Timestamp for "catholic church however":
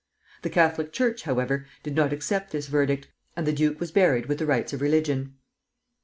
0.49-1.67